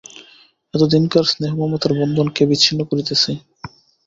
এতদিনকার 0.73 1.25
স্নেহমমতার 1.25 1.93
বন্ধন 1.99 2.27
কে 2.35 2.43
বিচ্ছিন্ন 2.49 2.79
করিতেছে? 2.83 3.31